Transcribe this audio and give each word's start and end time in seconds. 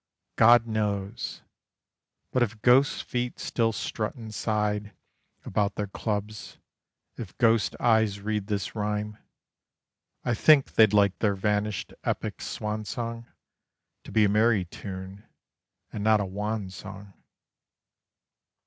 God 0.35 0.65
knows! 0.65 1.43
But 2.31 2.41
if 2.41 2.59
ghost 2.63 3.03
feet 3.03 3.37
still 3.39 3.71
strut 3.71 4.15
and 4.15 4.33
side 4.33 4.93
About 5.45 5.75
their 5.75 5.85
clubs, 5.85 6.57
if 7.17 7.37
ghost 7.37 7.75
eyes 7.79 8.19
read 8.19 8.47
this 8.47 8.73
rhyme, 8.73 9.19
I 10.25 10.33
think 10.33 10.73
they'd 10.73 10.91
like 10.91 11.19
their 11.19 11.35
vanished 11.35 11.93
epoch's 12.03 12.47
swan 12.47 12.83
song 12.83 13.27
To 14.03 14.11
be 14.11 14.25
a 14.25 14.27
merry 14.29 14.65
tune, 14.65 15.23
and 15.93 16.03
not 16.03 16.19
a 16.19 16.25
wan 16.25 16.71
song. 16.71 17.13